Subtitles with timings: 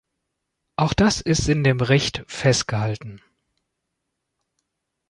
[0.77, 3.21] Auch das ist in dem Bericht festgehalten.